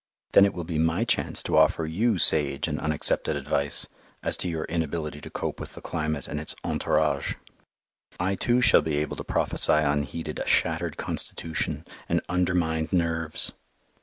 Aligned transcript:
Then 0.31 0.45
it 0.45 0.55
will 0.55 0.63
be 0.63 0.79
my 0.79 1.03
chance 1.05 1.43
to 1.43 1.55
offer 1.59 1.85
you 1.85 2.17
sage 2.17 2.67
and 2.67 2.79
unaccepted 2.79 3.35
advice 3.35 3.85
as 4.23 4.35
to 4.37 4.47
your 4.47 4.63
inability 4.65 5.21
to 5.21 5.29
cope 5.29 5.59
with 5.59 5.75
the 5.75 5.79
climate 5.81 6.27
and 6.27 6.39
its 6.39 6.55
entourage. 6.63 7.35
I 8.19 8.33
too 8.33 8.61
shall 8.61 8.81
be 8.81 8.97
able 8.97 9.15
to 9.17 9.23
prophesy 9.23 9.73
unheeded 9.73 10.39
a 10.39 10.47
shattered 10.47 10.97
constitution 10.97 11.85
and 12.09 12.19
undermined 12.29 12.91
nerves. 12.91 13.51